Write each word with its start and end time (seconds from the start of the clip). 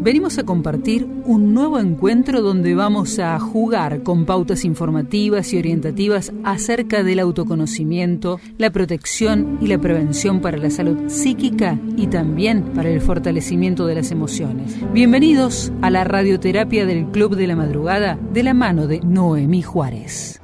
venimos 0.00 0.38
a 0.38 0.44
compartir 0.44 1.06
un 1.24 1.54
nuevo 1.54 1.78
encuentro 1.78 2.40
donde 2.40 2.74
vamos 2.74 3.18
a 3.18 3.38
jugar 3.38 4.02
con 4.02 4.26
pautas 4.26 4.64
informativas 4.64 5.52
y 5.52 5.58
orientativas 5.58 6.32
acerca 6.44 7.02
del 7.02 7.18
autoconocimiento, 7.18 8.40
la 8.58 8.70
protección 8.70 9.58
y 9.60 9.66
la 9.66 9.78
prevención 9.78 10.40
para 10.40 10.56
la 10.56 10.70
salud 10.70 11.08
psíquica 11.08 11.78
y 11.96 12.06
también 12.06 12.62
para 12.74 12.90
el 12.90 13.00
fortalecimiento 13.00 13.86
de 13.86 13.96
las 13.96 14.10
emociones. 14.10 14.76
Bienvenidos 14.92 15.72
a 15.82 15.90
la 15.90 16.04
radioterapia 16.04 16.86
del 16.86 17.06
Club 17.06 17.36
de 17.36 17.46
la 17.46 17.56
Madrugada 17.56 18.18
de 18.32 18.42
la 18.42 18.54
mano 18.54 18.86
de 18.86 19.00
Noemí 19.00 19.62
Juárez. 19.62 20.40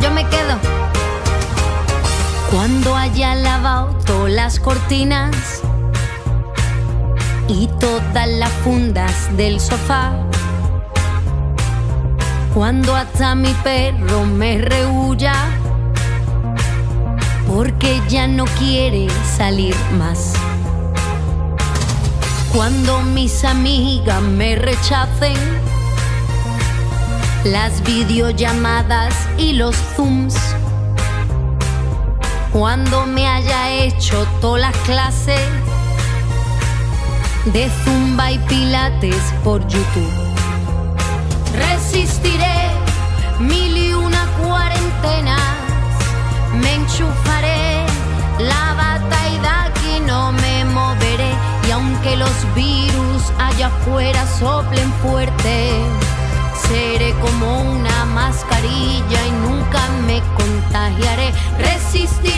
Yo 0.00 0.10
me 0.12 0.24
quedo. 0.28 0.56
Cuando 2.52 2.94
haya 2.94 3.34
lavado 3.34 3.96
todas 4.06 4.30
las 4.30 4.60
cortinas 4.60 5.60
y 7.48 7.66
todas 7.80 8.28
las 8.28 8.50
fundas 8.64 9.36
del 9.36 9.58
sofá. 9.58 10.12
Cuando 12.54 12.94
hasta 12.94 13.34
mi 13.34 13.52
perro 13.64 14.24
me 14.24 14.58
rehuya 14.58 15.34
porque 17.48 18.00
ya 18.08 18.28
no 18.28 18.44
quiere 18.44 19.08
salir 19.36 19.74
más. 19.98 20.34
Cuando 22.52 23.00
mis 23.00 23.44
amigas 23.44 24.22
me 24.22 24.54
rechacen, 24.54 25.71
las 27.44 27.82
videollamadas 27.82 29.14
y 29.36 29.54
los 29.54 29.74
zooms. 29.96 30.36
Cuando 32.52 33.06
me 33.06 33.26
haya 33.26 33.70
hecho 33.70 34.26
todas 34.40 34.60
las 34.60 34.76
clases 34.84 35.40
de 37.46 37.68
zumba 37.84 38.30
y 38.30 38.38
pilates 38.40 39.20
por 39.42 39.66
YouTube. 39.66 40.12
Resistiré 41.56 42.70
mil 43.40 43.76
y 43.76 43.92
una 43.92 44.24
cuarentenas, 44.40 45.40
me 46.54 46.74
enchufaré 46.74 47.84
la 48.38 48.74
bata 48.74 49.28
y 49.28 49.38
de 49.38 49.48
aquí 49.48 50.00
no 50.06 50.30
me 50.32 50.64
moveré. 50.66 51.32
Y 51.66 51.72
aunque 51.72 52.16
los 52.16 52.54
virus 52.54 53.32
allá 53.38 53.66
afuera 53.66 54.24
soplen 54.38 54.92
fuerte, 55.02 55.84
seré 56.68 57.12
como 57.20 57.62
una 57.62 58.04
mascarilla 58.06 59.26
y 59.26 59.30
nunca 59.46 59.80
me 60.06 60.22
contagiaré. 60.36 61.32
Resistiré 61.58 62.31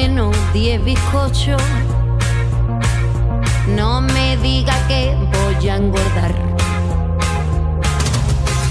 menos 0.00 0.34
10 0.52 0.84
bizcochos. 0.84 1.62
No 3.76 4.00
me 4.00 4.36
diga 4.38 4.74
que 4.88 5.16
voy 5.34 5.68
a 5.68 5.76
engordar. 5.76 6.34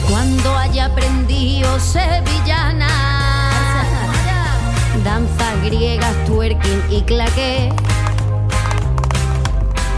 Cuando 0.10 0.48
haya 0.58 0.86
aprendido 0.88 1.80
sevillana, 1.80 2.94
danzas 5.06 5.56
griegas, 5.64 6.14
twerking 6.26 6.84
y 6.90 7.02
claqué. 7.04 7.72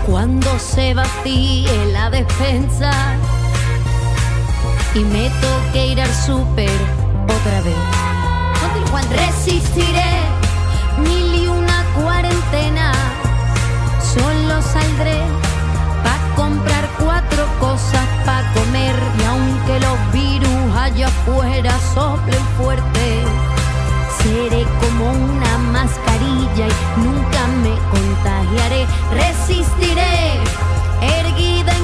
Cuando 0.05 0.49
se 0.59 0.93
vacíe 0.93 1.75
la 1.91 2.11
despensa 2.11 2.91
y 4.93 4.99
me 4.99 5.31
toque 5.45 5.87
ir 5.87 6.01
al 6.01 6.13
súper 6.13 6.79
otra 7.35 7.61
vez. 7.61 7.81
Resistiré 9.09 10.34
Solo 14.15 14.61
saldré 14.61 15.19
pa' 16.03 16.35
comprar 16.37 16.87
cuatro 16.97 17.45
cosas 17.59 18.07
pa' 18.25 18.43
comer. 18.53 18.95
Y 19.19 19.23
aunque 19.25 19.79
los 19.85 19.99
virus 20.13 20.75
allá 20.77 21.07
afuera 21.07 21.73
soplen 21.93 22.45
fuerte, 22.57 23.25
seré 24.19 24.65
como 24.79 25.11
una 25.11 25.57
mascarilla 25.73 26.67
y 26.67 27.01
nunca 27.03 27.41
me 27.61 27.75
contagiaré. 27.91 28.87
Resistiré 29.11 30.39
erguida 31.19 31.74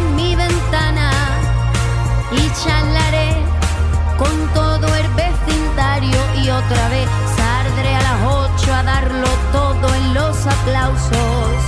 aplausos 10.61 11.63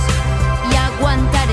y 0.70 0.76
aguantaré, 0.76 1.43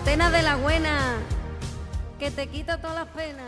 Cuarentena 0.00 0.30
de 0.30 0.42
la 0.42 0.56
buena, 0.56 1.18
que 2.18 2.30
te 2.30 2.46
quita 2.46 2.80
todas 2.80 2.96
las 2.96 3.08
penas. 3.08 3.44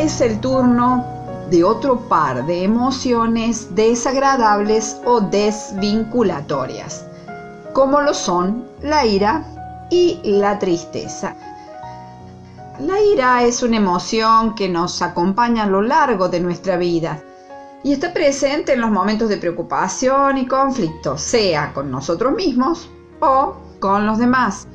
Es 0.00 0.22
el 0.22 0.40
turno 0.40 1.04
de 1.50 1.62
otro 1.62 2.08
par 2.08 2.46
de 2.46 2.64
emociones 2.64 3.74
desagradables 3.74 4.96
o 5.04 5.20
desvinculatorias, 5.20 7.04
como 7.74 8.00
lo 8.00 8.14
son 8.14 8.64
la 8.80 9.04
ira 9.04 9.44
y 9.90 10.18
la 10.24 10.58
tristeza. 10.58 11.36
La 12.78 12.98
ira 12.98 13.42
es 13.42 13.62
una 13.62 13.76
emoción 13.76 14.54
que 14.54 14.70
nos 14.70 15.02
acompaña 15.02 15.64
a 15.64 15.66
lo 15.66 15.82
largo 15.82 16.30
de 16.30 16.40
nuestra 16.40 16.78
vida 16.78 17.22
y 17.82 17.92
está 17.92 18.14
presente 18.14 18.72
en 18.72 18.80
los 18.80 18.90
momentos 18.90 19.28
de 19.28 19.36
preocupación 19.36 20.38
y 20.38 20.46
conflicto, 20.46 21.18
sea 21.18 21.74
con 21.74 21.90
nosotros 21.90 22.32
mismos 22.32 22.88
o 23.20 23.54
con 23.80 24.06
los 24.06 24.18
demás. 24.18 24.66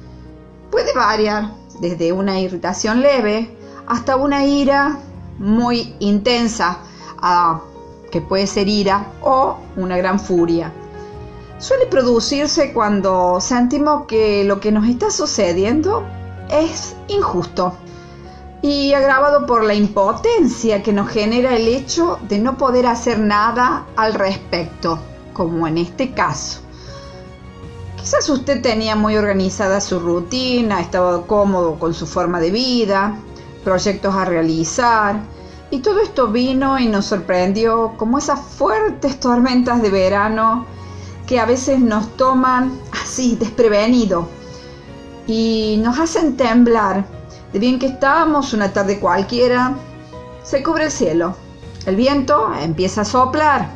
Puede 0.69 0.93
variar 0.93 1.49
desde 1.79 2.13
una 2.13 2.39
irritación 2.39 3.01
leve 3.01 3.57
hasta 3.87 4.17
una 4.17 4.45
ira 4.45 4.99
muy 5.37 5.95
intensa, 5.99 6.79
que 8.11 8.21
puede 8.21 8.47
ser 8.47 8.67
ira 8.67 9.13
o 9.21 9.57
una 9.75 9.97
gran 9.97 10.19
furia. 10.19 10.71
Suele 11.57 11.85
producirse 11.87 12.73
cuando 12.73 13.39
sentimos 13.39 14.05
que 14.05 14.43
lo 14.43 14.59
que 14.59 14.71
nos 14.71 14.87
está 14.87 15.09
sucediendo 15.09 16.03
es 16.49 16.95
injusto 17.07 17.73
y 18.61 18.93
agravado 18.93 19.45
por 19.45 19.63
la 19.63 19.73
impotencia 19.73 20.83
que 20.83 20.91
nos 20.91 21.09
genera 21.09 21.55
el 21.55 21.67
hecho 21.67 22.19
de 22.27 22.39
no 22.39 22.57
poder 22.57 22.87
hacer 22.87 23.19
nada 23.19 23.85
al 23.95 24.13
respecto, 24.13 24.99
como 25.33 25.67
en 25.67 25.77
este 25.77 26.11
caso. 26.13 26.61
Quizás 27.97 28.27
usted 28.29 28.61
tenía 28.61 28.95
muy 28.95 29.17
organizada 29.17 29.81
su 29.81 29.99
rutina, 29.99 30.81
estaba 30.81 31.25
cómodo 31.25 31.79
con 31.79 31.93
su 31.93 32.05
forma 32.05 32.39
de 32.39 32.51
vida, 32.51 33.17
proyectos 33.65 34.15
a 34.15 34.23
realizar, 34.23 35.19
y 35.71 35.79
todo 35.79 35.99
esto 35.99 36.27
vino 36.27 36.79
y 36.79 36.87
nos 36.87 37.07
sorprendió 37.07 37.95
como 37.97 38.19
esas 38.19 38.39
fuertes 38.39 39.19
tormentas 39.19 39.81
de 39.81 39.89
verano 39.89 40.65
que 41.27 41.39
a 41.39 41.45
veces 41.45 41.79
nos 41.79 42.15
toman 42.15 42.79
así, 43.03 43.35
desprevenido, 43.35 44.29
y 45.27 45.81
nos 45.83 45.99
hacen 45.99 46.37
temblar 46.37 47.03
de 47.51 47.59
bien 47.59 47.79
que 47.79 47.87
estábamos 47.87 48.53
una 48.53 48.71
tarde 48.71 48.99
cualquiera, 48.99 49.73
se 50.43 50.61
cubre 50.61 50.85
el 50.85 50.91
cielo. 50.91 51.35
El 51.85 51.95
viento 51.95 52.51
empieza 52.61 53.01
a 53.01 53.05
soplar, 53.05 53.69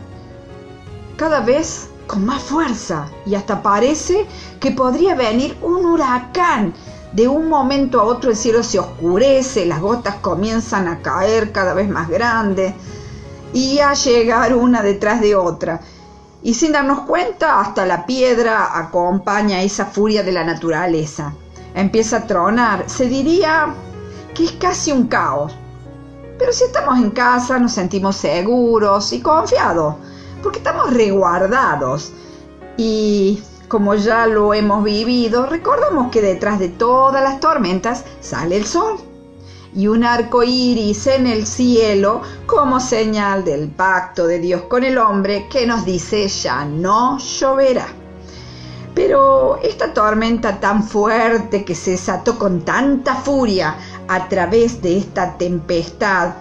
cada 1.17 1.41
vez 1.41 1.89
con 2.05 2.25
más 2.25 2.41
fuerza, 2.41 3.07
y 3.25 3.35
hasta 3.35 3.61
parece 3.61 4.25
que 4.59 4.71
podría 4.71 5.15
venir 5.15 5.57
un 5.61 5.85
huracán. 5.85 6.73
De 7.13 7.27
un 7.27 7.49
momento 7.49 7.99
a 7.99 8.03
otro 8.03 8.29
el 8.29 8.37
cielo 8.37 8.63
se 8.63 8.79
oscurece, 8.79 9.65
las 9.65 9.81
gotas 9.81 10.15
comienzan 10.15 10.87
a 10.87 11.01
caer 11.01 11.51
cada 11.51 11.73
vez 11.73 11.89
más 11.89 12.09
grandes 12.09 12.73
y 13.53 13.79
a 13.79 13.93
llegar 13.93 14.55
una 14.55 14.83
detrás 14.83 15.21
de 15.21 15.35
otra. 15.35 15.81
Y 16.43 16.53
sin 16.53 16.71
darnos 16.71 17.01
cuenta, 17.01 17.59
hasta 17.59 17.85
la 17.85 18.05
piedra 18.05 18.77
acompaña 18.77 19.61
esa 19.61 19.85
furia 19.85 20.23
de 20.23 20.31
la 20.31 20.43
naturaleza 20.43 21.33
empieza 21.73 22.17
a 22.17 22.27
tronar, 22.27 22.89
se 22.89 23.05
diría 23.05 23.73
que 24.33 24.45
es 24.45 24.51
casi 24.53 24.91
un 24.91 25.07
caos. 25.07 25.53
Pero 26.37 26.53
si 26.53 26.63
estamos 26.63 26.97
en 26.99 27.11
casa 27.11 27.59
nos 27.59 27.73
sentimos 27.73 28.15
seguros 28.15 29.11
y 29.13 29.21
confiados, 29.21 29.95
porque 30.41 30.59
estamos 30.59 30.93
reguardados. 30.93 32.11
Y 32.77 33.41
como 33.69 33.95
ya 33.95 34.25
lo 34.25 34.53
hemos 34.53 34.83
vivido, 34.83 35.45
recordamos 35.45 36.11
que 36.11 36.21
detrás 36.21 36.59
de 36.59 36.69
todas 36.69 37.23
las 37.23 37.39
tormentas 37.39 38.03
sale 38.19 38.57
el 38.57 38.65
sol 38.65 38.97
y 39.75 39.87
un 39.87 40.03
arco 40.03 40.41
iris 40.43 41.05
en 41.07 41.27
el 41.27 41.45
cielo 41.45 42.21
como 42.47 42.79
señal 42.79 43.45
del 43.45 43.69
pacto 43.69 44.25
de 44.25 44.39
Dios 44.39 44.63
con 44.63 44.83
el 44.83 44.97
hombre 44.97 45.47
que 45.49 45.67
nos 45.67 45.85
dice 45.85 46.27
ya 46.27 46.65
no 46.65 47.19
lloverá. 47.19 47.87
Pero 48.95 49.59
esta 49.61 49.93
tormenta 49.93 50.59
tan 50.59 50.83
fuerte 50.83 51.63
que 51.63 51.75
se 51.75 51.91
desató 51.91 52.39
con 52.39 52.65
tanta 52.65 53.15
furia 53.15 53.75
a 54.07 54.27
través 54.27 54.81
de 54.81 54.97
esta 54.97 55.37
tempestad, 55.37 56.33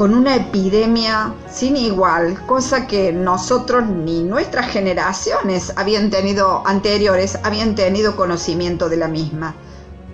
con 0.00 0.14
una 0.14 0.34
epidemia 0.34 1.34
sin 1.50 1.76
igual, 1.76 2.46
cosa 2.46 2.86
que 2.86 3.12
nosotros 3.12 3.86
ni 3.86 4.22
nuestras 4.22 4.68
generaciones 4.68 5.74
habían 5.76 6.08
tenido 6.08 6.62
anteriores, 6.66 7.38
habían 7.42 7.74
tenido 7.74 8.16
conocimiento 8.16 8.88
de 8.88 8.96
la 8.96 9.08
misma. 9.08 9.54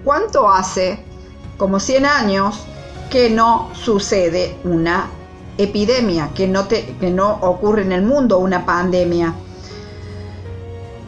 ¿Cuánto 0.02 0.50
hace? 0.50 1.04
Como 1.56 1.78
100 1.78 2.04
años 2.04 2.66
que 3.10 3.30
no 3.30 3.70
sucede 3.74 4.58
una 4.64 5.06
epidemia, 5.56 6.30
que 6.34 6.48
no, 6.48 6.66
que 6.66 7.10
no 7.12 7.34
ocurre 7.42 7.82
en 7.82 7.92
el 7.92 8.02
mundo 8.02 8.38
una 8.38 8.66
pandemia 8.66 9.36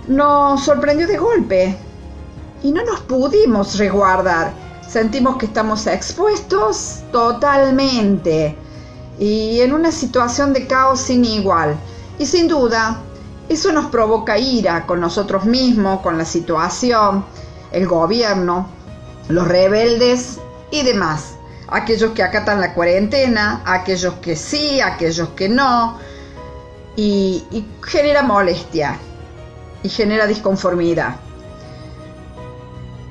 nos 0.07 0.63
sorprendió 0.63 1.09
de 1.09 1.17
golpe 1.17 1.77
y 2.63 2.71
no 2.71 2.85
nos 2.85 3.01
pudimos 3.01 3.77
resguardar. 3.77 4.53
Sentimos 4.89 5.37
que 5.37 5.47
estamos 5.47 5.89
expuestos 5.89 7.01
totalmente 7.11 8.57
y 9.19 9.61
en 9.61 9.73
una 9.73 9.93
situación 9.93 10.53
de 10.53 10.67
caos 10.67 11.01
sin 11.01 11.25
igual. 11.25 11.77
Y 12.19 12.27
sin 12.27 12.49
duda, 12.49 13.01
eso 13.49 13.73
nos 13.73 13.87
provoca 13.87 14.39
ira 14.39 14.87
con 14.87 15.01
nosotros 15.01 15.45
mismos, 15.45 16.01
con 16.01 16.19
la 16.19 16.25
situación, 16.25 17.25
el 17.73 17.87
gobierno, 17.87 18.69
los 19.29 19.47
rebeldes 19.47 20.39
y 20.71 20.83
demás. 20.83 21.35
Aquellos 21.69 22.13
que 22.13 22.23
acatan 22.23 22.61
la 22.61 22.75
cuarentena, 22.75 23.63
aquellos 23.65 24.15
que 24.15 24.37
sí, 24.37 24.81
aquellos 24.81 25.31
que 25.31 25.49
no. 25.49 25.99
Y, 26.97 27.45
y 27.51 27.65
genera 27.83 28.23
molestia 28.23 28.99
y 29.83 29.89
genera 29.89 30.27
disconformidad. 30.27 31.17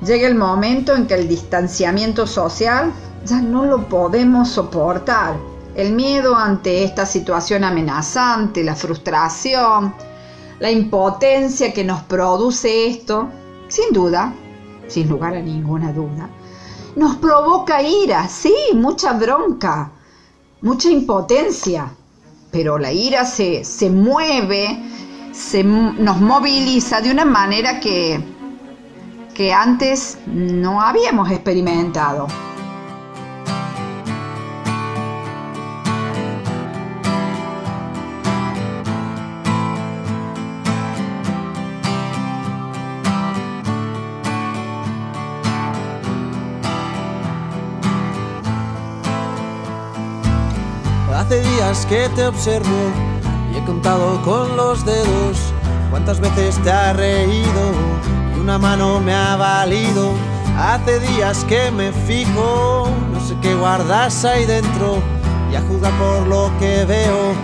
Llega 0.04 0.28
el 0.28 0.34
momento 0.34 0.94
en 0.94 1.06
que 1.06 1.14
el 1.14 1.26
distanciamiento 1.26 2.26
social 2.26 2.92
ya 3.24 3.40
no 3.40 3.64
lo 3.64 3.88
podemos 3.88 4.50
soportar. 4.50 5.36
El 5.78 5.92
miedo 5.92 6.34
ante 6.34 6.82
esta 6.82 7.06
situación 7.06 7.62
amenazante, 7.62 8.64
la 8.64 8.74
frustración, 8.74 9.94
la 10.58 10.72
impotencia 10.72 11.72
que 11.72 11.84
nos 11.84 12.02
produce 12.02 12.88
esto, 12.88 13.28
sin 13.68 13.92
duda, 13.92 14.34
sin 14.88 15.08
lugar 15.08 15.36
a 15.36 15.40
ninguna 15.40 15.92
duda, 15.92 16.28
nos 16.96 17.14
provoca 17.18 17.80
ira, 17.80 18.26
sí, 18.26 18.52
mucha 18.74 19.12
bronca, 19.12 19.92
mucha 20.62 20.90
impotencia, 20.90 21.88
pero 22.50 22.76
la 22.76 22.90
ira 22.90 23.24
se, 23.24 23.62
se 23.62 23.88
mueve 23.88 24.82
se, 25.30 25.62
nos 25.62 26.20
moviliza 26.20 27.00
de 27.00 27.12
una 27.12 27.24
manera 27.24 27.78
que, 27.78 28.18
que 29.32 29.52
antes 29.52 30.18
no 30.26 30.82
habíamos 30.82 31.30
experimentado. 31.30 32.26
Que 51.68 52.08
te 52.16 52.26
observo 52.26 52.90
he 53.54 53.62
contado 53.66 54.22
con 54.22 54.56
los 54.56 54.86
dedos 54.86 55.52
cuántas 55.90 56.18
veces 56.18 56.56
te 56.62 56.70
ha 56.70 56.94
reído 56.94 57.72
y 58.34 58.40
una 58.40 58.56
mano 58.56 59.00
me 59.00 59.14
ha 59.14 59.36
valido. 59.36 60.12
Hace 60.58 60.98
días 60.98 61.44
que 61.44 61.70
me 61.70 61.92
fijo, 61.92 62.88
no 63.12 63.20
sé 63.20 63.36
qué 63.42 63.54
guardas 63.54 64.24
ahí 64.24 64.46
dentro 64.46 65.02
y 65.52 65.56
a 65.56 65.60
jugar 65.60 65.92
por 65.98 66.26
lo 66.26 66.50
que 66.58 66.86
veo. 66.86 67.34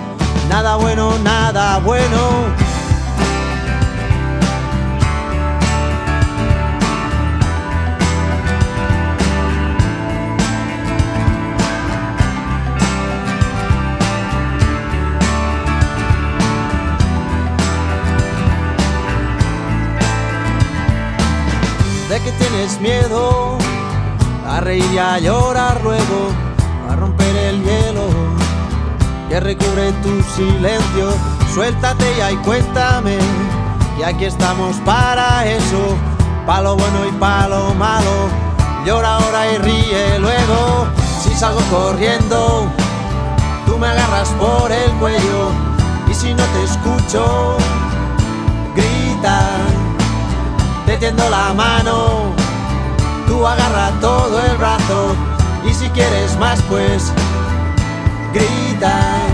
Nada 0.49 0.77
bueno, 0.77 1.19
nada 1.19 1.79
bueno 1.81 2.64
que 22.25 22.33
tienes 22.33 22.81
miedo 22.81 23.59
a 24.49 24.61
reír 24.61 24.85
y 24.93 24.99
a 24.99 25.19
llorar 25.19 25.81
luego, 25.83 26.31
a 26.91 26.97
romper 26.97 27.37
el 27.37 27.63
hielo 27.63 28.09
que 29.29 29.41
recubre 29.41 29.93
tu 30.03 30.23
silencio. 30.35 31.13
Suéltate 31.53 32.05
ya 32.17 32.33
y 32.33 32.37
cuéntame, 32.37 33.19
y 33.99 34.03
aquí 34.03 34.25
estamos 34.25 34.77
para 34.87 35.47
eso, 35.47 35.97
palo 36.47 36.77
bueno 36.77 37.07
y 37.07 37.13
palo 37.13 37.75
malo. 37.75 38.29
Llora 38.87 39.17
ahora 39.17 39.53
y 39.53 39.59
ríe 39.59 40.19
luego, 40.19 40.87
si 41.23 41.35
salgo 41.35 41.61
corriendo, 41.71 42.67
tú 43.67 43.79
me 43.79 43.87
agarras 43.87 44.31
por 44.41 44.73
el 44.73 44.91
cuello, 44.93 45.51
y 46.11 46.15
si 46.15 46.33
no 46.33 46.43
te 46.43 46.65
escucho, 46.65 47.57
grita 48.75 49.41
te 50.95 51.07
tendo 51.07 51.29
la 51.29 51.53
mano, 51.55 52.33
tú 53.27 53.47
agarra 53.47 53.91
todo 54.01 54.41
el 54.41 54.57
brazo 54.57 55.17
y 55.65 55.75
si 55.75 55.89
quieres 55.91 56.39
más 56.39 56.61
pues 56.69 57.13
grita. 58.33 59.34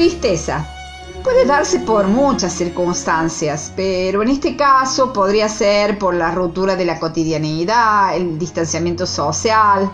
Tristeza. 0.00 0.66
Puede 1.22 1.44
darse 1.44 1.80
por 1.80 2.08
muchas 2.08 2.54
circunstancias, 2.54 3.70
pero 3.76 4.22
en 4.22 4.30
este 4.30 4.56
caso 4.56 5.12
podría 5.12 5.46
ser 5.46 5.98
por 5.98 6.14
la 6.14 6.30
ruptura 6.30 6.74
de 6.74 6.86
la 6.86 6.98
cotidianidad, 6.98 8.16
el 8.16 8.38
distanciamiento 8.38 9.04
social, 9.04 9.92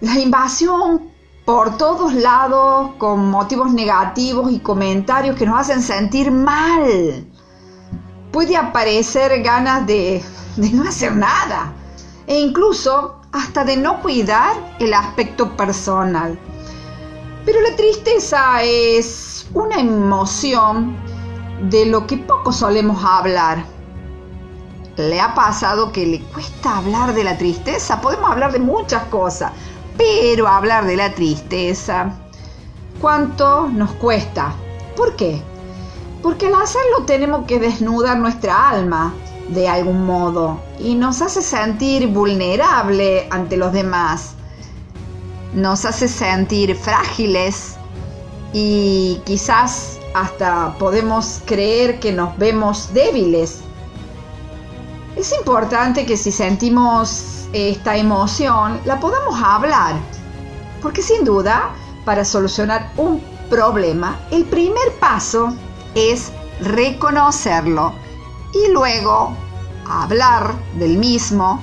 la 0.00 0.18
invasión 0.18 1.12
por 1.44 1.78
todos 1.78 2.14
lados 2.14 2.96
con 2.98 3.30
motivos 3.30 3.72
negativos 3.72 4.50
y 4.50 4.58
comentarios 4.58 5.36
que 5.36 5.46
nos 5.46 5.60
hacen 5.60 5.80
sentir 5.80 6.32
mal. 6.32 7.28
Puede 8.32 8.56
aparecer 8.56 9.40
ganas 9.40 9.86
de, 9.86 10.20
de 10.56 10.70
no 10.70 10.82
hacer 10.82 11.14
nada 11.14 11.72
e 12.26 12.40
incluso 12.40 13.20
hasta 13.30 13.62
de 13.62 13.76
no 13.76 14.02
cuidar 14.02 14.74
el 14.80 14.94
aspecto 14.94 15.56
personal. 15.56 16.36
Pero 17.46 17.60
la 17.60 17.76
tristeza 17.76 18.60
es 18.64 19.46
una 19.54 19.76
emoción 19.76 20.96
de 21.70 21.86
lo 21.86 22.04
que 22.04 22.16
poco 22.16 22.52
solemos 22.52 23.04
hablar. 23.04 23.64
¿Le 24.96 25.20
ha 25.20 25.32
pasado 25.32 25.92
que 25.92 26.06
le 26.06 26.20
cuesta 26.22 26.78
hablar 26.78 27.14
de 27.14 27.22
la 27.22 27.38
tristeza? 27.38 28.00
Podemos 28.00 28.28
hablar 28.28 28.50
de 28.50 28.58
muchas 28.58 29.04
cosas, 29.04 29.52
pero 29.96 30.48
hablar 30.48 30.86
de 30.86 30.96
la 30.96 31.14
tristeza, 31.14 32.10
¿cuánto 33.00 33.68
nos 33.68 33.92
cuesta? 33.92 34.52
¿Por 34.96 35.14
qué? 35.14 35.40
Porque 36.24 36.48
al 36.48 36.54
hacerlo 36.56 37.04
tenemos 37.06 37.46
que 37.46 37.60
desnudar 37.60 38.18
nuestra 38.18 38.70
alma 38.70 39.14
de 39.50 39.68
algún 39.68 40.04
modo 40.04 40.58
y 40.80 40.96
nos 40.96 41.22
hace 41.22 41.42
sentir 41.42 42.08
vulnerable 42.08 43.28
ante 43.30 43.56
los 43.56 43.72
demás 43.72 44.35
nos 45.56 45.86
hace 45.86 46.06
sentir 46.06 46.76
frágiles 46.76 47.76
y 48.52 49.20
quizás 49.24 49.98
hasta 50.14 50.76
podemos 50.78 51.40
creer 51.46 51.98
que 51.98 52.12
nos 52.12 52.36
vemos 52.36 52.92
débiles. 52.92 53.60
Es 55.16 55.32
importante 55.32 56.04
que 56.04 56.16
si 56.16 56.30
sentimos 56.30 57.48
esta 57.54 57.96
emoción 57.96 58.78
la 58.84 59.00
podamos 59.00 59.34
hablar, 59.42 59.96
porque 60.82 61.02
sin 61.02 61.24
duda 61.24 61.70
para 62.04 62.24
solucionar 62.24 62.92
un 62.98 63.20
problema 63.48 64.18
el 64.30 64.44
primer 64.44 64.92
paso 65.00 65.54
es 65.94 66.32
reconocerlo 66.60 67.94
y 68.52 68.72
luego 68.72 69.34
hablar 69.88 70.52
del 70.78 70.98
mismo 70.98 71.62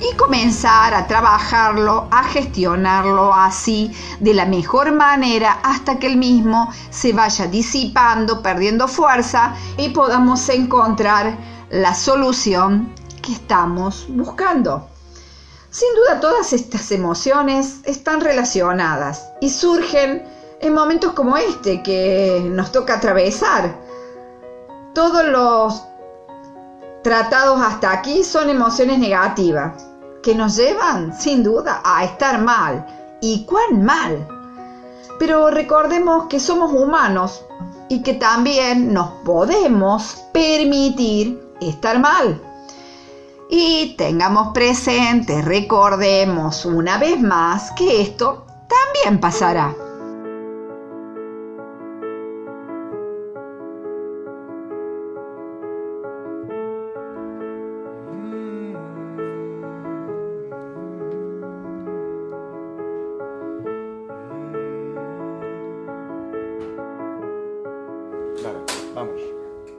y 0.00 0.14
comenzar 0.16 0.94
a 0.94 1.06
trabajarlo, 1.06 2.06
a 2.10 2.24
gestionarlo 2.24 3.32
así 3.32 3.92
de 4.20 4.34
la 4.34 4.44
mejor 4.44 4.92
manera 4.92 5.58
hasta 5.62 5.98
que 5.98 6.06
el 6.06 6.16
mismo 6.16 6.70
se 6.90 7.12
vaya 7.12 7.46
disipando, 7.46 8.42
perdiendo 8.42 8.88
fuerza 8.88 9.54
y 9.76 9.90
podamos 9.90 10.48
encontrar 10.48 11.36
la 11.70 11.94
solución 11.94 12.92
que 13.22 13.32
estamos 13.32 14.06
buscando. 14.08 14.88
Sin 15.70 15.88
duda 15.94 16.20
todas 16.20 16.52
estas 16.52 16.90
emociones 16.92 17.80
están 17.84 18.20
relacionadas 18.20 19.30
y 19.40 19.50
surgen 19.50 20.24
en 20.60 20.74
momentos 20.74 21.12
como 21.12 21.36
este 21.36 21.82
que 21.82 22.42
nos 22.50 22.72
toca 22.72 22.94
atravesar. 22.94 23.76
Todos 24.94 25.24
los 25.26 25.82
tratados 27.02 27.60
hasta 27.60 27.92
aquí 27.92 28.24
son 28.24 28.48
emociones 28.48 28.98
negativas 28.98 29.85
que 30.26 30.34
nos 30.34 30.56
llevan 30.56 31.16
sin 31.16 31.44
duda 31.44 31.80
a 31.84 32.02
estar 32.02 32.42
mal. 32.42 32.84
¿Y 33.20 33.44
cuán 33.44 33.84
mal? 33.84 34.26
Pero 35.20 35.52
recordemos 35.52 36.26
que 36.26 36.40
somos 36.40 36.72
humanos 36.72 37.44
y 37.88 38.02
que 38.02 38.14
también 38.14 38.92
nos 38.92 39.08
podemos 39.24 40.24
permitir 40.32 41.40
estar 41.60 42.00
mal. 42.00 42.42
Y 43.48 43.94
tengamos 43.96 44.48
presente, 44.52 45.42
recordemos 45.42 46.64
una 46.64 46.98
vez 46.98 47.20
más 47.20 47.70
que 47.70 48.02
esto 48.02 48.46
también 48.66 49.20
pasará. 49.20 49.85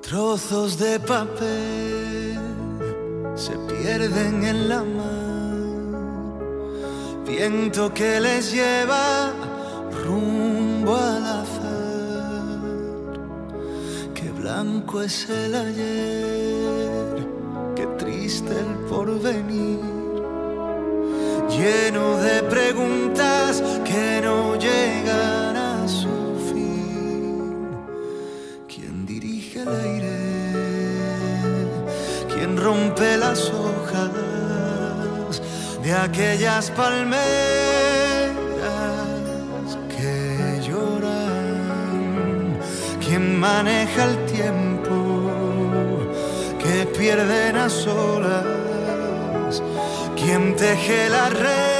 Trozos 0.09 0.77
de 0.79 0.99
papel 1.01 2.39
se 3.35 3.51
pierden 3.67 4.45
en 4.45 4.69
la 4.69 4.81
mar, 4.81 5.57
viento 7.27 7.93
que 7.93 8.21
les 8.21 8.53
lleva 8.53 9.33
rumbo 10.05 10.95
al 10.95 11.25
azar. 11.25 12.61
Qué 14.13 14.29
blanco 14.31 15.01
es 15.01 15.29
el 15.29 15.53
ayer, 15.53 17.27
qué 17.75 17.85
por 18.89 19.07
venir, 19.19 19.81
lleno 21.49 22.15
de 22.21 22.43
preguntas 22.43 23.61
que 23.83 24.21
no 24.23 24.55
llegan 24.55 25.36
rompe 32.67 33.09
las 33.17 33.39
hojas 33.49 34.11
de 35.81 35.93
aquellas 35.93 36.69
palmeras 36.71 37.17
que 39.95 40.59
lloran? 40.67 42.59
¿Quién 42.99 43.39
maneja 43.39 44.03
el 44.09 44.15
tiempo? 44.25 44.97
que 46.61 46.77
pierden 46.97 47.55
a 47.55 47.69
solas. 47.69 48.45
Quien 50.19 50.43
teje 50.57 51.09
las 51.09 51.31
redes 51.31 51.76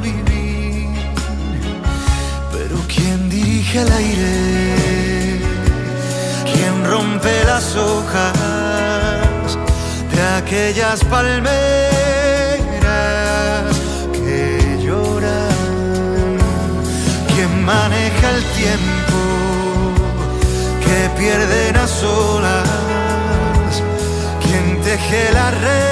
vivir. 0.00 0.88
Pero 2.52 2.76
¿quién 2.88 3.28
dirige 3.28 3.80
el 3.82 3.92
aire? 3.92 5.40
¿Quién 6.52 6.84
rompe 6.84 7.44
las 7.44 7.76
hojas 7.76 9.58
de 10.14 10.22
aquellas 10.38 11.04
palmeras 11.04 11.52
que 14.12 14.78
lloran? 14.84 16.38
¿Quién 17.34 17.64
maneja 17.64 18.30
el 18.36 18.42
tiempo 18.60 19.20
que 20.84 20.98
pierden 21.18 21.76
a 21.76 21.86
solas? 21.86 22.68
¿Quién 24.42 24.80
teje 24.82 25.32
las 25.32 25.60
redes 25.60 25.91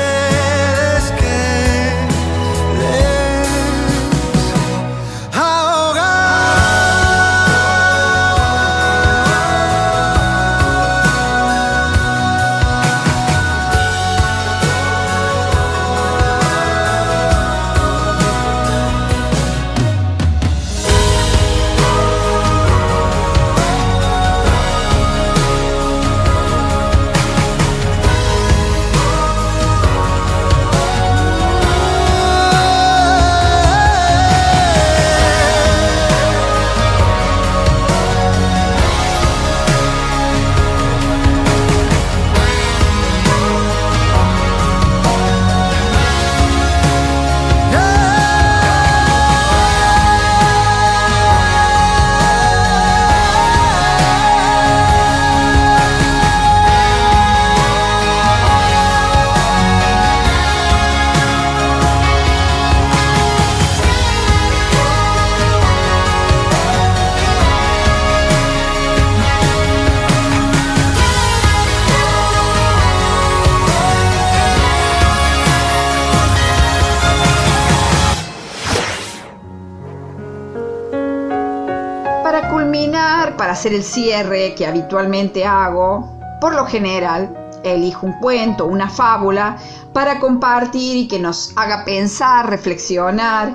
para 83.37 83.53
hacer 83.53 83.73
el 83.75 83.85
cierre 83.85 84.55
que 84.55 84.67
habitualmente 84.67 85.45
hago, 85.45 86.19
por 86.41 86.55
lo 86.55 86.67
general 86.67 87.37
elijo 87.65 88.07
un 88.07 88.13
cuento, 88.15 88.67
una 88.67 88.89
fábula, 88.89 89.57
para 89.93 90.19
compartir 90.19 90.97
y 90.97 91.09
que 91.09 91.19
nos 91.19 91.53
haga 91.57 91.85
pensar, 91.85 92.49
reflexionar. 92.49 93.55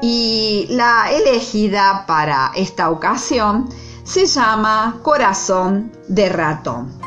Y 0.00 0.66
la 0.70 1.10
elegida 1.10 2.04
para 2.06 2.52
esta 2.54 2.90
ocasión 2.90 3.68
se 4.04 4.26
llama 4.26 5.00
Corazón 5.02 5.92
de 6.08 6.28
ratón. 6.28 6.97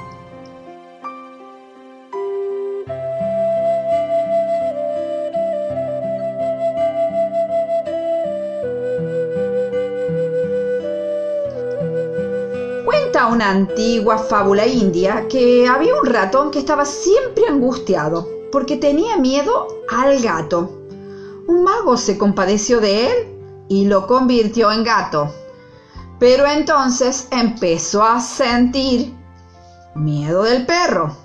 Antigua 13.49 14.17
fábula 14.17 14.65
india 14.65 15.27
que 15.27 15.67
había 15.67 15.95
un 15.95 16.05
ratón 16.05 16.51
que 16.51 16.59
estaba 16.59 16.85
siempre 16.85 17.45
angustiado 17.47 18.27
porque 18.51 18.77
tenía 18.77 19.17
miedo 19.17 19.67
al 19.89 20.21
gato. 20.21 20.69
Un 21.47 21.63
mago 21.63 21.97
se 21.97 22.17
compadeció 22.17 22.79
de 22.79 23.07
él 23.07 23.27
y 23.69 23.85
lo 23.85 24.07
convirtió 24.07 24.71
en 24.71 24.83
gato. 24.83 25.33
Pero 26.19 26.45
entonces 26.45 27.27
empezó 27.31 28.03
a 28.03 28.19
sentir 28.19 29.13
miedo 29.95 30.43
del 30.43 30.65
perro, 30.65 31.15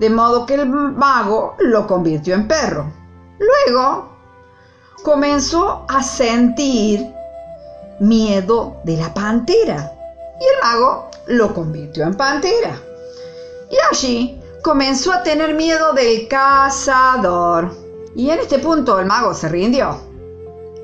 de 0.00 0.10
modo 0.10 0.46
que 0.46 0.54
el 0.54 0.66
mago 0.66 1.54
lo 1.58 1.86
convirtió 1.86 2.34
en 2.34 2.48
perro. 2.48 2.92
Luego 3.38 4.08
comenzó 5.02 5.84
a 5.88 6.02
sentir 6.02 7.06
miedo 8.00 8.76
de 8.84 8.96
la 8.96 9.14
pantera 9.14 9.92
y 10.40 10.44
el 10.44 10.60
mago 10.62 11.10
lo 11.26 11.54
convirtió 11.54 12.04
en 12.04 12.14
pantera. 12.14 12.80
Y 13.70 13.76
allí 13.90 14.40
comenzó 14.62 15.12
a 15.12 15.22
tener 15.22 15.54
miedo 15.54 15.92
del 15.92 16.28
cazador. 16.28 17.70
Y 18.14 18.30
en 18.30 18.38
este 18.40 18.58
punto 18.58 18.98
el 18.98 19.06
mago 19.06 19.34
se 19.34 19.48
rindió 19.48 19.98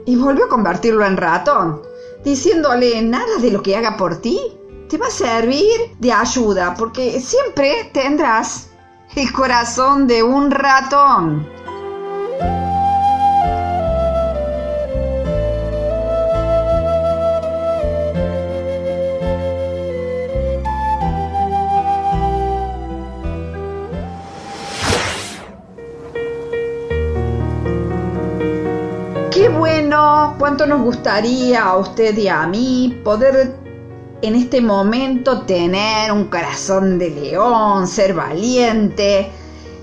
y 0.06 0.16
volvió 0.16 0.46
a 0.46 0.48
convertirlo 0.48 1.04
en 1.04 1.16
ratón, 1.16 1.82
diciéndole 2.24 3.00
nada 3.02 3.36
de 3.40 3.50
lo 3.50 3.62
que 3.62 3.76
haga 3.76 3.96
por 3.96 4.20
ti 4.20 4.40
te 4.90 4.98
va 4.98 5.06
a 5.06 5.10
servir 5.10 5.96
de 6.00 6.12
ayuda 6.12 6.74
porque 6.76 7.20
siempre 7.20 7.90
tendrás 7.94 8.70
el 9.14 9.32
corazón 9.32 10.08
de 10.08 10.24
un 10.24 10.50
ratón. 10.50 11.48
Qué 29.40 29.48
bueno, 29.48 30.34
cuánto 30.38 30.66
nos 30.66 30.82
gustaría 30.82 31.64
a 31.64 31.78
usted 31.78 32.14
y 32.18 32.28
a 32.28 32.46
mí 32.46 33.00
poder 33.02 33.56
en 34.20 34.34
este 34.34 34.60
momento 34.60 35.46
tener 35.46 36.12
un 36.12 36.26
corazón 36.26 36.98
de 36.98 37.08
león, 37.08 37.88
ser 37.88 38.12
valiente 38.12 39.30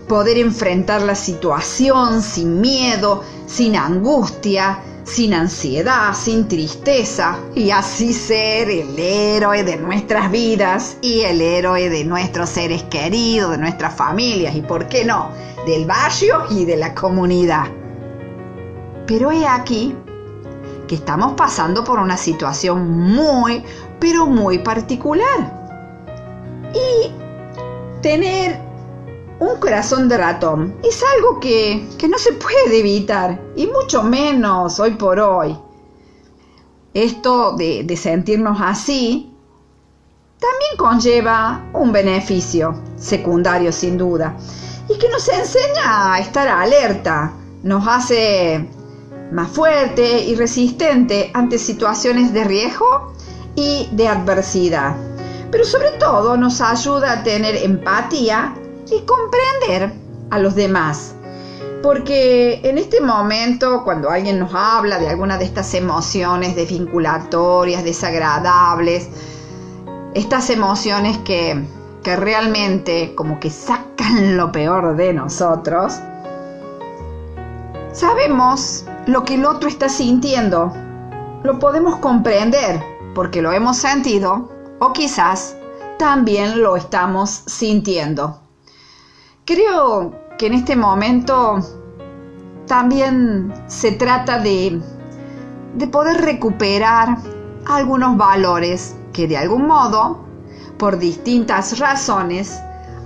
poder 0.08 0.38
enfrentar 0.38 1.02
la 1.02 1.16
situación 1.16 2.22
sin 2.22 2.62
miedo, 2.62 3.24
sin 3.48 3.76
angustia, 3.76 4.80
sin 5.04 5.34
ansiedad, 5.34 6.14
sin 6.14 6.48
tristeza, 6.48 7.40
y 7.56 7.72
así 7.72 8.14
ser 8.14 8.70
el 8.70 9.00
héroe 9.00 9.64
de 9.64 9.78
nuestras 9.78 10.30
vidas 10.30 10.98
y 11.02 11.22
el 11.22 11.42
héroe 11.42 11.90
de 11.90 12.04
nuestros 12.04 12.52
seres 12.52 12.84
queridos, 12.84 13.50
de 13.50 13.58
nuestras 13.58 13.96
familias 13.96 14.56
y, 14.56 14.62
¿por 14.62 14.88
qué 14.88 15.04
no?, 15.04 15.32
del 15.66 15.88
barrio 15.88 16.44
y 16.52 16.66
de 16.66 16.78
la 16.78 16.94
comunidad. 16.94 17.66
Pero 19.08 19.32
he 19.32 19.48
aquí 19.48 19.96
que 20.88 20.96
estamos 20.96 21.34
pasando 21.34 21.84
por 21.84 22.00
una 22.00 22.18
situación 22.18 22.90
muy, 22.90 23.64
pero 24.00 24.26
muy 24.28 24.60
particular. 24.60 25.54
Y 26.74 27.12
tener 28.02 28.60
un 29.40 29.60
corazón 29.60 30.10
de 30.10 30.18
ratón 30.18 30.76
es 30.84 31.04
algo 31.16 31.40
que, 31.40 31.88
no 32.10 32.18
se 32.18 32.34
puede 32.34 32.80
evitar, 32.80 33.40
y 33.56 33.68
mucho 33.68 34.04
menos 34.04 34.80
hoy 34.80 34.92
por 34.92 35.20
hoy. 35.20 35.58
Esto 36.94 37.54
de, 37.54 37.84
de 37.84 37.98
sentirnos 37.98 38.58
así 38.60 39.32
también 40.40 40.78
conlleva 40.78 41.64
un 41.74 41.92
beneficio 41.92 42.76
secundario 42.98 43.72
sin 43.72 43.98
duda, 43.98 44.36
y 44.90 44.98
que 44.98 45.10
nos 45.10 45.28
enseña 45.28 46.14
a 46.14 46.20
estar 46.20 46.48
alerta, 46.48 47.34
nos 47.64 47.88
hace 47.88 48.68
más 49.32 49.50
fuerte 49.52 50.24
y 50.24 50.36
resistente 50.36 51.32
ante 51.34 51.58
situaciones 51.58 52.34
de 52.34 52.44
riesgo 52.44 53.14
y 53.56 53.90
de 53.92 54.08
adversidad. 54.08 54.96
Pero 55.52 55.66
sobre 55.66 55.92
todo 55.92 56.38
nos 56.38 56.62
ayuda 56.62 57.12
a 57.14 57.24
tener 57.24 57.56
empatía 57.56 58.56
y 58.92 59.02
comprender 59.02 59.94
a 60.30 60.40
los 60.40 60.56
demás. 60.56 61.14
Porque 61.84 62.60
en 62.64 62.78
este 62.78 63.02
momento, 63.02 63.84
cuando 63.84 64.10
alguien 64.10 64.40
nos 64.40 64.54
habla 64.54 65.00
de 65.00 65.10
alguna 65.10 65.38
de 65.38 65.46
estas 65.46 65.74
emociones 65.74 66.56
desvinculatorias, 66.56 67.84
desagradables, 67.84 69.10
estas 70.14 70.50
emociones 70.50 71.18
que, 71.20 71.64
que 72.04 72.16
realmente 72.16 73.14
como 73.16 73.40
que 73.40 73.52
sacan 73.52 74.36
lo 74.38 74.52
peor 74.52 74.96
de 74.96 75.14
nosotros, 75.14 75.94
sabemos 77.94 78.86
lo 79.08 79.24
que 79.24 79.36
el 79.36 79.46
otro 79.46 79.70
está 79.70 79.90
sintiendo. 79.90 80.72
Lo 81.44 81.60
podemos 81.60 81.98
comprender 81.98 82.82
porque 83.16 83.42
lo 83.42 83.52
hemos 83.54 83.78
sentido 83.78 84.52
o 84.80 84.94
quizás 84.94 85.56
también 85.98 86.62
lo 86.62 86.76
estamos 86.76 87.30
sintiendo. 87.48 88.40
Creo 89.46 90.14
que 90.38 90.48
en 90.48 90.54
este 90.54 90.76
momento 90.76 91.60
también 92.68 93.54
se 93.68 93.94
trata 93.94 94.40
de, 94.40 94.82
de 95.76 95.88
poder 95.88 96.22
recuperar 96.22 97.18
algunos 97.66 98.18
valores 98.18 98.96
que 99.14 99.28
de 99.28 99.38
algún 99.38 99.68
modo, 99.68 100.26
por 100.78 101.00
distintas 101.00 101.80
razones, 101.80 102.60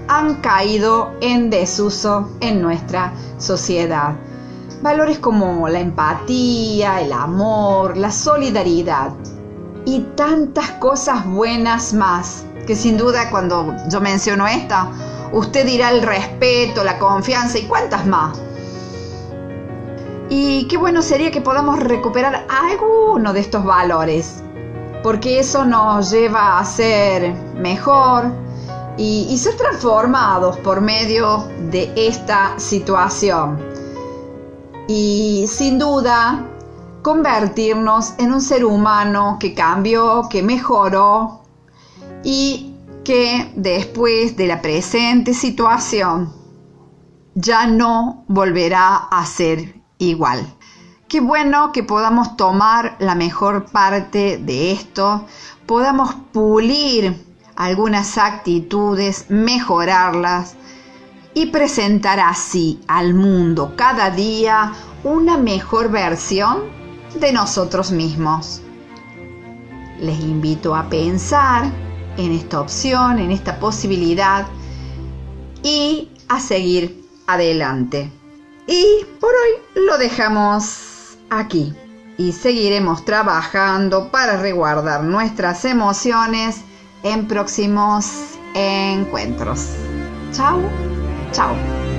han 0.08 0.42
caído 0.42 1.14
en 1.22 1.52
desuso 1.52 2.28
en 2.42 2.62
nuestra 2.62 3.14
sociedad. 3.38 4.16
Valores 4.82 5.20
como 5.20 5.68
la 5.68 5.80
empatía, 5.80 7.02
el 7.02 7.14
amor, 7.14 7.98
la 7.98 8.12
solidaridad 8.12 9.14
y 9.86 10.00
tantas 10.16 10.72
cosas 10.72 11.26
buenas 11.26 11.94
más, 11.94 12.46
que 12.66 12.76
sin 12.76 12.98
duda 12.98 13.30
cuando 13.30 13.76
yo 13.90 14.02
menciono 14.02 14.48
esta, 14.48 14.92
Usted 15.34 15.66
dirá 15.66 15.92
el 15.92 16.02
respeto, 16.02 16.84
la 16.84 17.00
confianza 17.00 17.58
y 17.58 17.64
cuántas 17.64 18.06
más. 18.06 18.38
Y 20.30 20.68
qué 20.68 20.76
bueno 20.78 21.02
sería 21.02 21.32
que 21.32 21.40
podamos 21.40 21.80
recuperar 21.80 22.46
alguno 22.50 23.32
de 23.32 23.40
estos 23.40 23.64
valores, 23.64 24.44
porque 25.04 25.40
eso 25.40 25.64
nos 25.64 26.12
lleva 26.12 26.60
a 26.60 26.66
ser 26.66 27.34
mejor 27.56 28.26
y, 28.98 29.28
y 29.30 29.38
ser 29.38 29.56
transformados 29.56 30.58
por 30.58 30.82
medio 30.82 31.46
de 31.70 31.92
esta 31.96 32.60
situación. 32.60 33.71
Y 34.94 35.48
sin 35.48 35.80
duda, 35.80 36.46
convertirnos 37.02 38.16
en 38.18 38.34
un 38.34 38.42
ser 38.42 38.66
humano 38.66 39.38
que 39.40 39.54
cambió, 39.54 40.28
que 40.30 40.44
mejoró 40.44 41.44
y 42.26 42.76
que 43.06 43.54
después 43.56 44.36
de 44.36 44.48
la 44.48 44.62
presente 44.62 45.34
situación 45.34 46.34
ya 47.36 47.68
no 47.68 48.26
volverá 48.28 48.98
a 48.98 49.26
ser 49.26 49.82
igual. 49.98 50.46
Qué 51.08 51.22
bueno 51.22 51.72
que 51.72 51.84
podamos 51.84 52.36
tomar 52.36 52.98
la 53.00 53.16
mejor 53.16 53.72
parte 53.72 54.40
de 54.40 54.74
esto, 54.74 55.26
podamos 55.68 56.16
pulir 56.34 57.16
algunas 57.56 58.18
actitudes, 58.18 59.28
mejorarlas 59.30 60.58
y 61.34 61.48
presentar 61.48 62.20
así 62.20 62.80
al 62.88 63.14
mundo 63.14 63.74
cada 63.76 64.10
día 64.10 64.74
una 65.04 65.38
mejor 65.38 65.90
versión 65.90 66.64
de 67.20 67.32
nosotros 67.32 67.92
mismos. 67.92 68.62
Les 70.00 70.20
invito 70.20 70.76
a 70.76 70.90
pensar 70.90 71.72
en 72.18 72.32
esta 72.32 72.60
opción, 72.60 73.20
en 73.20 73.32
esta 73.32 73.60
posibilidad 73.60 74.48
y 75.64 76.10
a 76.28 76.40
seguir 76.40 77.06
adelante. 77.28 78.12
Y 78.68 79.06
por 79.20 79.30
hoy 79.30 79.84
lo 79.86 79.98
dejamos 79.98 81.18
aquí 81.30 81.74
y 82.18 82.32
seguiremos 82.34 83.06
trabajando 83.06 84.12
para 84.12 84.38
resguardar 84.38 85.04
nuestras 85.04 85.66
emociones 85.66 86.62
en 87.04 87.28
próximos 87.28 88.06
encuentros. 88.54 89.70
Chao, 90.32 90.62
chao. 91.34 91.91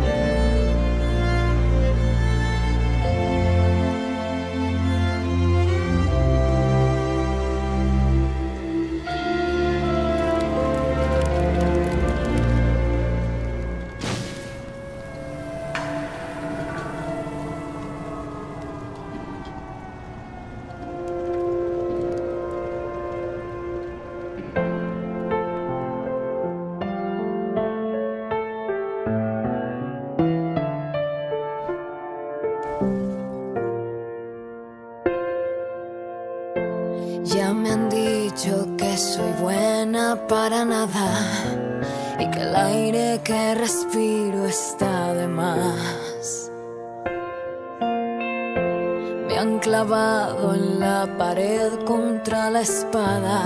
Clavado 49.59 50.55
en 50.55 50.81
la 50.81 51.07
pared 51.19 51.85
contra 51.85 52.51
la 52.51 52.61
espada. 52.61 53.43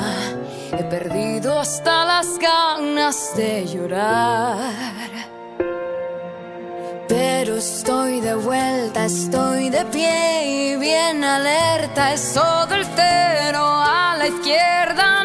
He 0.73 0.85
perdido 0.85 1.59
hasta 1.59 2.05
las 2.05 2.39
ganas 2.39 3.33
de 3.37 3.67
llorar. 3.67 4.73
Pero 7.09 7.57
estoy 7.57 8.21
de 8.21 8.35
vuelta, 8.35 9.05
estoy 9.05 9.71
de 9.71 9.85
pie 9.87 10.73
y 10.73 10.77
bien 10.77 11.23
alerta. 11.23 12.13
Es 12.13 12.33
todo 12.35 12.75
el 12.75 12.85
cero 12.97 13.65
a 13.65 14.17
la 14.19 14.27
izquierda, 14.27 15.25